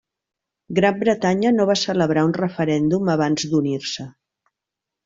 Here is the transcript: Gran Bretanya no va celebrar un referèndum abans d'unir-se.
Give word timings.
Gran 0.79 0.95
Bretanya 1.03 1.51
no 1.57 1.67
va 1.71 1.75
celebrar 1.83 2.25
un 2.31 2.35
referèndum 2.41 3.13
abans 3.19 3.47
d'unir-se. 3.55 4.09